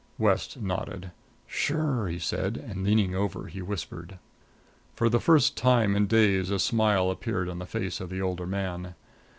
[0.17, 1.11] West nodded.
[1.45, 4.17] "Sure!" he said; and, leaning over, he whispered.
[4.95, 8.47] For the first time in days a smile appeared on the face of the older
[8.47, 8.95] man.